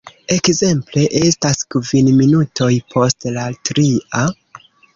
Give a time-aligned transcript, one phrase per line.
[0.35, 4.27] Ekzemple: "Estas kvin minutoj post la tria.